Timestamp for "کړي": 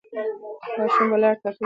1.53-1.59